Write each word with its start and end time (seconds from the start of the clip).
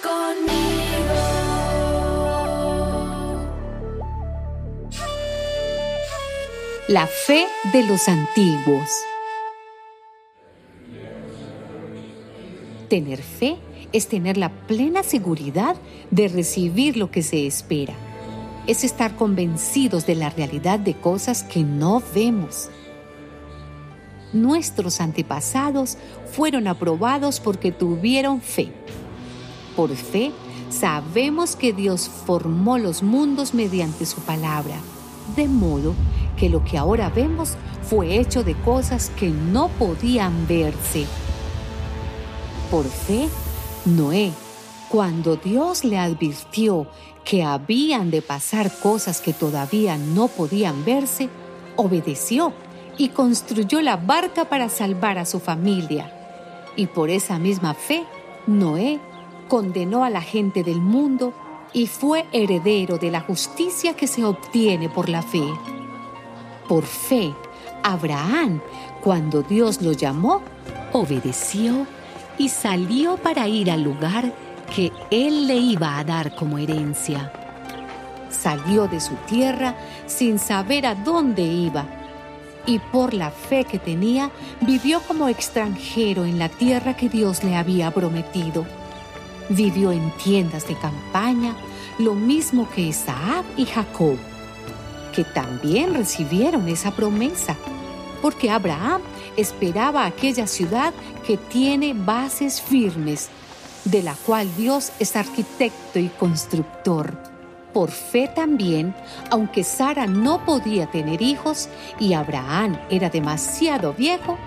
conmigo. 0.00 0.82
La 6.88 7.06
fe 7.06 7.46
de 7.72 7.84
los 7.84 8.08
antiguos. 8.08 8.88
Tener 12.88 13.22
fe 13.22 13.56
es 13.92 14.08
tener 14.08 14.36
la 14.36 14.50
plena 14.50 15.02
seguridad 15.02 15.76
de 16.10 16.28
recibir 16.28 16.96
lo 16.96 17.10
que 17.10 17.22
se 17.22 17.46
espera. 17.46 17.94
Es 18.66 18.84
estar 18.84 19.16
convencidos 19.16 20.06
de 20.06 20.14
la 20.14 20.30
realidad 20.30 20.78
de 20.78 20.94
cosas 20.94 21.42
que 21.42 21.64
no 21.64 22.02
vemos. 22.14 22.68
Nuestros 24.32 25.00
antepasados 25.00 25.98
fueron 26.32 26.66
aprobados 26.66 27.40
porque 27.40 27.72
tuvieron 27.72 28.40
fe. 28.40 28.72
Por 29.76 29.90
fe, 29.96 30.32
sabemos 30.70 31.56
que 31.56 31.72
Dios 31.72 32.10
formó 32.26 32.78
los 32.78 33.02
mundos 33.02 33.54
mediante 33.54 34.06
su 34.06 34.20
palabra, 34.20 34.76
de 35.36 35.48
modo 35.48 35.94
que 36.36 36.48
lo 36.48 36.64
que 36.64 36.78
ahora 36.78 37.08
vemos 37.08 37.54
fue 37.82 38.18
hecho 38.18 38.42
de 38.44 38.54
cosas 38.54 39.10
que 39.10 39.30
no 39.30 39.68
podían 39.68 40.46
verse. 40.46 41.06
Por 42.70 42.84
fe, 42.84 43.28
Noé, 43.84 44.32
cuando 44.88 45.36
Dios 45.36 45.84
le 45.84 45.98
advirtió 45.98 46.86
que 47.24 47.42
habían 47.42 48.10
de 48.10 48.22
pasar 48.22 48.70
cosas 48.80 49.20
que 49.20 49.32
todavía 49.32 49.96
no 49.96 50.28
podían 50.28 50.84
verse, 50.84 51.28
obedeció 51.76 52.52
y 52.98 53.08
construyó 53.08 53.80
la 53.80 53.96
barca 53.96 54.46
para 54.46 54.68
salvar 54.68 55.18
a 55.18 55.24
su 55.24 55.40
familia. 55.40 56.12
Y 56.76 56.86
por 56.86 57.10
esa 57.10 57.38
misma 57.38 57.74
fe, 57.74 58.04
Noé 58.46 59.00
condenó 59.52 60.02
a 60.02 60.08
la 60.08 60.22
gente 60.22 60.64
del 60.64 60.80
mundo 60.80 61.34
y 61.74 61.86
fue 61.86 62.24
heredero 62.32 62.96
de 62.96 63.10
la 63.10 63.20
justicia 63.20 63.92
que 63.92 64.06
se 64.06 64.24
obtiene 64.24 64.88
por 64.88 65.10
la 65.10 65.20
fe. 65.20 65.44
Por 66.66 66.84
fe, 66.84 67.34
Abraham, 67.82 68.62
cuando 69.02 69.42
Dios 69.42 69.82
lo 69.82 69.92
llamó, 69.92 70.40
obedeció 70.94 71.86
y 72.38 72.48
salió 72.48 73.18
para 73.18 73.46
ir 73.46 73.70
al 73.70 73.82
lugar 73.82 74.32
que 74.74 74.90
Él 75.10 75.46
le 75.46 75.56
iba 75.56 75.98
a 75.98 76.04
dar 76.04 76.34
como 76.34 76.56
herencia. 76.56 77.30
Salió 78.30 78.88
de 78.88 79.02
su 79.02 79.16
tierra 79.26 79.76
sin 80.06 80.38
saber 80.38 80.86
a 80.86 80.94
dónde 80.94 81.42
iba 81.42 81.84
y 82.64 82.78
por 82.78 83.12
la 83.12 83.30
fe 83.30 83.64
que 83.64 83.78
tenía 83.78 84.30
vivió 84.62 85.02
como 85.02 85.28
extranjero 85.28 86.24
en 86.24 86.38
la 86.38 86.48
tierra 86.48 86.96
que 86.96 87.10
Dios 87.10 87.44
le 87.44 87.54
había 87.54 87.90
prometido. 87.90 88.64
Vivió 89.48 89.92
en 89.92 90.10
tiendas 90.16 90.66
de 90.66 90.76
campaña, 90.76 91.54
lo 91.98 92.14
mismo 92.14 92.68
que 92.70 92.82
Isaac 92.82 93.44
y 93.56 93.66
Jacob 93.66 94.18
que 95.12 95.24
también 95.24 95.94
recibieron 95.94 96.66
esa 96.68 96.90
promesa, 96.90 97.56
porque 98.20 98.50
Abraham 98.50 99.02
esperaba 99.36 100.06
aquella 100.06 100.46
ciudad 100.46 100.92
que 101.26 101.36
tiene 101.36 101.94
bases 101.94 102.60
firmes, 102.60 103.28
de 103.84 104.02
la 104.02 104.14
cual 104.14 104.48
Dios 104.56 104.92
es 104.98 105.14
arquitecto 105.16 105.98
y 105.98 106.08
constructor. 106.08 107.16
Por 107.72 107.90
fe 107.90 108.28
también, 108.34 108.94
aunque 109.30 109.64
Sara 109.64 110.06
no 110.06 110.44
podía 110.44 110.90
tener 110.90 111.22
hijos 111.22 111.68
y 111.98 112.12
Abraham 112.12 112.78
era 112.90 113.08
demasiado 113.08 113.94
viejo, 113.94 114.38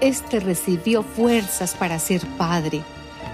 éste 0.00 0.40
recibió 0.40 1.02
fuerzas 1.02 1.74
para 1.74 1.98
ser 1.98 2.26
padre, 2.36 2.82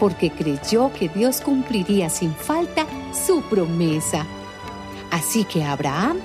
porque 0.01 0.31
creyó 0.31 0.93
que 0.93 1.09
Dios 1.09 1.41
cumpliría 1.41 2.11
sin 2.11 2.35
falta 2.35 2.87
su 3.27 3.43
promesa. 3.43 4.27
Así 5.13 5.45
que 5.45 5.63
Abraham 5.63 6.17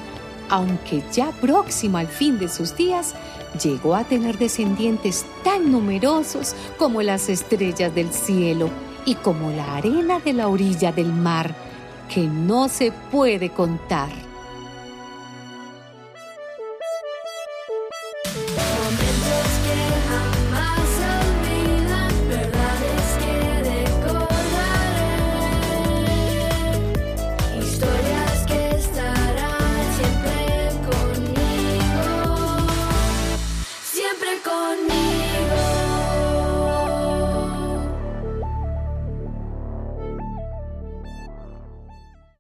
aunque 0.50 1.03
ya 1.12 1.31
próximo 1.31 1.97
al 1.97 2.08
fin 2.08 2.38
de 2.40 2.50
sus 2.50 2.75
días, 2.75 3.16
llegó 3.62 3.96
a 3.96 4.03
tener 4.03 4.38
descendientes 4.38 5.25
tan 5.44 5.72
numerosos 5.72 6.56
como 6.78 7.02
las 7.02 7.30
estrellas 7.30 7.94
del 7.96 8.12
cielo 8.12 8.69
y 9.06 9.16
como 9.16 9.52
la 9.52 9.75
arena 9.75 10.19
de 10.19 10.34
la 10.34 10.47
orilla 10.47 10.91
del 10.91 11.12
mar, 11.12 11.56
que 12.09 12.22
no 12.28 12.68
se 12.69 12.91
puede 12.91 13.50
contar. 13.50 14.09